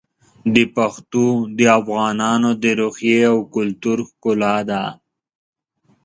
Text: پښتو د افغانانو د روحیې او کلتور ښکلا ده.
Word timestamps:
پښتو 0.75 1.25
د 1.57 1.59
افغانانو 1.79 2.49
د 2.63 2.65
روحیې 2.79 3.19
او 3.31 3.37
کلتور 3.55 3.97
ښکلا 4.09 4.55
ده. 4.69 4.83